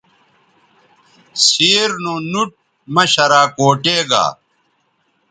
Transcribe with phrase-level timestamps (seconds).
[1.45, 2.49] سیر نو نُوٹ
[2.93, 4.25] مہ شراکوٹے گا